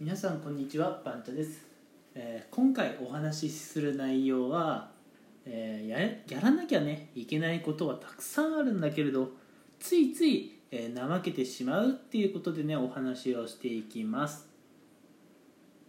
[0.00, 1.60] 皆さんこんにちはバンタです、
[2.14, 4.88] えー今回お話しする内容は、
[5.44, 9.28] えーややらなきゃねいけないことはたくさんあるんだけれど
[9.78, 14.48] ついつい、えー怠けてしまうっていうことでねお話をしていきます。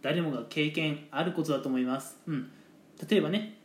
[0.02, 2.50] 誰もが経験あることだと思います、うん、
[3.08, 3.56] 例えばね、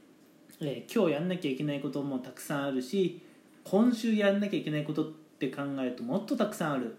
[0.61, 3.21] えー今日やんなきゃいけないこともたくさんあるし
[3.65, 6.95] 今週やんなきゃいけないことって考えるともっとたくさんある。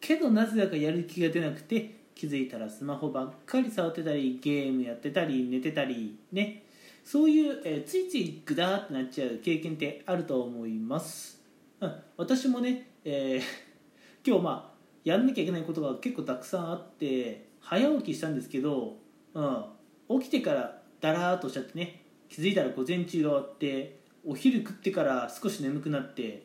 [0.00, 6.64] けどなぜだかやる気が出なくて気づいたらスマホばっかり触ってたりゲームやってたり寝てたりね。
[7.04, 11.40] そういう、えーついついグダーってなっちゃう経験ってあると思います、
[11.80, 13.42] うん、私もね、えー
[14.24, 18.98] 今日まあやんなきゃいけないことが結構たくさんあって早起きしたんですけど、
[19.34, 26.44] うん、起きてからだらーっとしちゃってね気づいたら午前中が終わってお昼食ってから少し眠くなって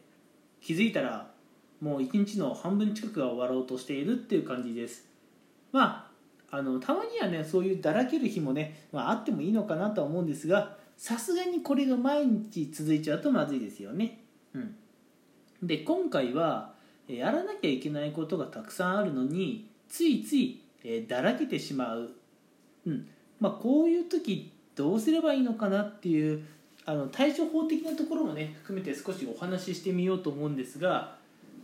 [0.61, 1.31] 気づいたら
[1.81, 5.14] もう一日の半分近くが終わろうとしているっていう感じです。
[5.75, 6.09] ま
[6.49, 14.21] ああのたまにはねそういうだらける日もね、まあ、あってもいいのかなとは思うんですがさすがにこれが毎日続いちゃうとまずいですよね。
[14.53, 14.75] うん。
[15.61, 16.71] で今回は
[17.09, 22.11] やらなきゃいけないことがたくさんあるのについつい、えだらけてしまう、
[22.87, 23.07] うん。
[23.41, 26.45] まあ、こういう時どうすればいいのかなっていう
[26.85, 31.17] あの対処法的なところもね含めて少しお話ししてみようと思うんですが、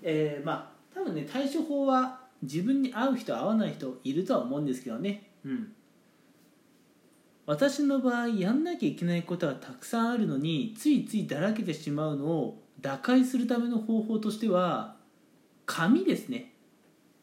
[0.04, 5.32] えーまあ多分ね対処法は自分に合う人合わない人いるとは思うんですけどね。
[5.46, 5.74] うん。
[7.46, 14.96] 私の場合やんなきゃいけないことがたくさんあるのについついだらけてしまうのを打開するための方法としては
[15.66, 16.54] 紙ですね。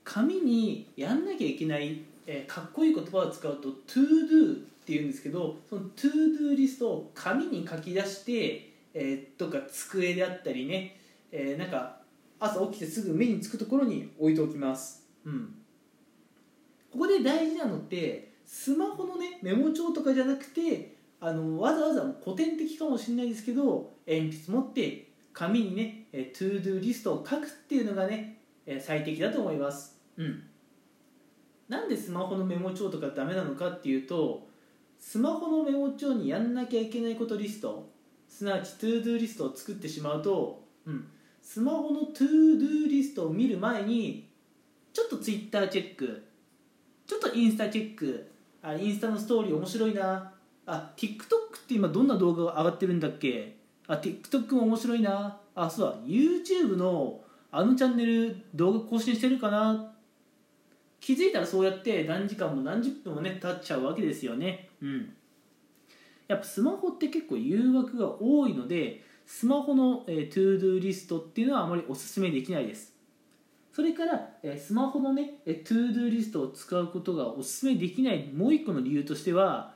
[0.05, 6.11] 紙にやんなきゃいけない、えーかっこいい言葉を使うと to do っていうんですけどその to
[6.53, 10.99] do リストを紙に書き出して、えーとか机であったりね、
[11.31, 11.99] えーなんか
[12.41, 15.55] 朝起きてすぐ目につくところに置いておきます、うん、
[16.91, 28.41] ここで大事なのってスマホのねメモ帳とかじゃなくてあのわざわざ古典的かもしれないですけど鉛筆持って紙にねえー to do リストを書くっていうのがね
[28.81, 29.99] 最適だと思います。
[30.17, 30.43] うん。
[31.69, 34.49] なんでスマホのメモ帳とかダメなのかっていうと
[34.99, 37.91] スマホのメモ帳にやんなきゃいけないことリスト
[38.27, 41.07] すなわち to do リストを作ってしまうと、うん、
[41.43, 42.25] スマホの to
[42.59, 44.28] do リストを見る前に
[44.99, 46.25] ちょっと Twitter チェック。
[47.07, 48.29] ちょっとインスタチェック。
[48.61, 50.33] あインスタのストーリー面白いな。
[50.67, 53.57] あ TikTok って今どんな動画が上がってるんだっけ？
[53.87, 55.39] あ TikTok も面白いな。
[55.55, 55.97] あそうだ。
[56.05, 57.21] YouTube の
[57.53, 59.93] あのチャンネル動画更新してるかな？
[60.99, 64.69] 気づいたらそうやって何時間も何十分もね経っちゃうわけですよね。
[64.83, 65.15] うん。
[66.27, 72.98] やっぱスマホって結構誘惑が多いのでスマホの、えー、 ToDo リストっていうのはあまりおすすめできないです。
[73.79, 79.73] それから、えスマホのね、えー、 ToDo リストを使うことがおすすめできないもう一個の理由としては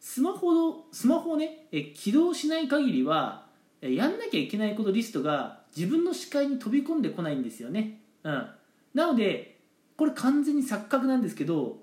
[0.00, 3.46] スマホのスマホをね、え起動しない限りは、
[3.80, 8.48] えやんなきゃいけないことリストが自分の視界に飛び込んでこないんですよね、うん、
[8.92, 9.60] なので
[9.96, 11.78] これ完全に錯覚なんですけど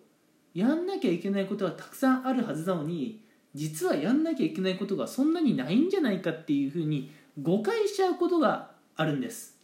[0.54, 3.24] やんなきゃいけないことはたくさんあるはずなのに
[3.56, 7.12] 実はやんなきゃいけないことがそんなにないんじゃないかっていうふうに
[7.42, 9.59] 誤解しちゃうことがあるんです。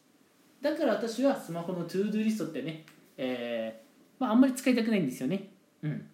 [0.66, 2.86] だから私はスマホの ToDo リストってね、
[3.18, 5.52] えーまあ、あんまり使いたくないんですよね。
[5.84, 6.08] うん。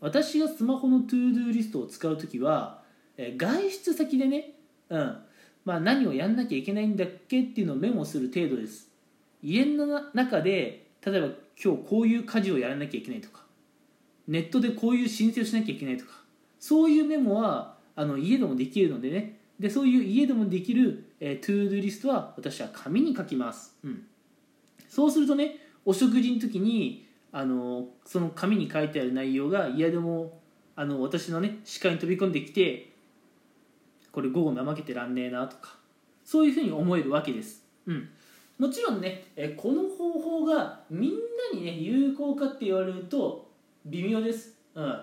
[0.00, 2.82] 私がスマホの ToDo リストを使う時は、
[3.16, 4.52] えー外出先でね、
[4.88, 5.18] うん。
[5.64, 8.88] まあ、何をやんなきゃいけないんだっけっていうのをメモする程度です。
[9.42, 11.28] 家の中で例えば
[11.62, 13.42] 今日こういう家事をやらなきゃいけないとか
[14.28, 16.12] ネットでこういう申請をしなきゃいけないとか
[16.58, 24.02] そういうメモはあの家でもできるのでねでそういう家でもできる、えー、 ToDo リストは私は紙に書きます、うん、
[24.88, 30.40] そうするとねお食事の時にあのその紙に書いてある内容が嫌でも
[30.74, 32.92] あの私のね視界に飛び込んできて
[34.12, 35.76] これ午後怠けてらんねえなとか
[36.24, 38.08] そういうふうに思えるわけです、うん、
[38.58, 43.50] もちろんねえこの方法がみんなにね有効かって言われると
[43.86, 45.00] 微妙です、うん、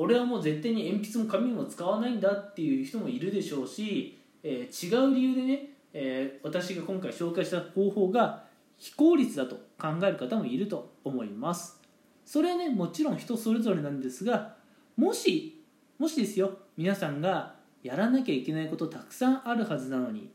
[0.00, 8.44] 俺はもう絶対に鉛筆も紙も使わないんだっていう人もいるでしょうし、えー違う理由でね、えー私が今回紹介した方法が
[8.76, 11.80] 非効率だと考える方もいると思います。
[12.24, 14.54] それはねもちろん人それぞれなんですが
[14.96, 15.64] もし
[15.98, 20.30] もしですよ皆さんがやらなきゃいけないことたくさんあるはずなのに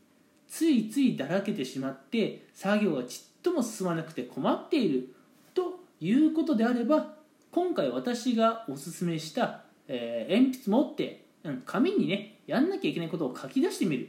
[0.46, 5.14] ついついだらけてしまって作業がちっとも進まなくて困っている
[5.54, 7.13] ということであれば
[7.54, 14.08] 今回私がおすすめした、えー鉛筆持って、うん、紙にねやんなきゃいけないことを書き出してみる。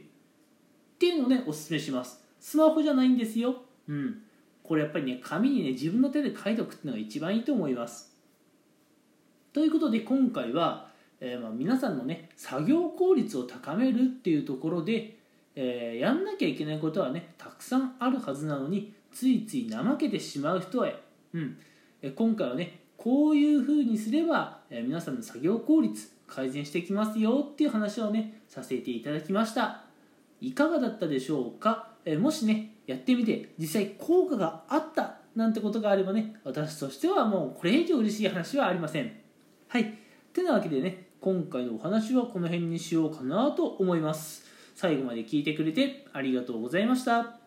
[0.98, 2.20] ていうのをねおすすめします。
[2.40, 3.54] スマホじゃないんですよ。
[3.88, 4.22] うん。
[4.64, 8.16] これやっぱりね紙にね自分の手で書いておくっていうのが一番いいと思います。
[9.52, 10.88] ということで今回は、
[11.20, 15.18] えーまあ、皆さんのね作業効率を高めるっていうところで、
[15.54, 21.00] えーやんなきゃいけないことはねたくさんあるはずなのについつい怠けてしまう人へ、
[21.32, 21.56] うん。
[22.16, 29.84] 今回はねこういうふうにすれば、え皆さんの作業効率改善してきますよっていう話をねさせていただきました。
[30.40, 39.12] いかがだったでしょうか、えもしねやってみて実際効果があったなんてことがあればね私としてはもうこれ以上嬉しい話はありません。
[39.68, 39.96] はい。
[40.32, 44.44] てなわけでね今回のお話はこの辺にしようかなと思います。
[44.74, 47.45] 最後まで聞いてくれてありがとうございました。